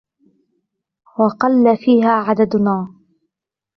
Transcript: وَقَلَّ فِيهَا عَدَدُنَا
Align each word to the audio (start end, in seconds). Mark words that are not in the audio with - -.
وَقَلَّ 1.19 1.77
فِيهَا 1.77 2.11
عَدَدُنَا 2.23 2.95